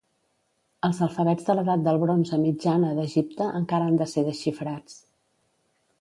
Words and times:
Els 0.87 1.01
alfabets 1.07 1.45
de 1.49 1.55
l'edat 1.59 1.83
del 1.89 2.01
bronze 2.05 2.39
mitjana 2.45 2.91
d'Egipte 3.01 3.51
encara 3.61 3.91
han 3.91 4.01
de 4.03 4.11
ser 4.15 4.25
desxifrats. 4.31 5.01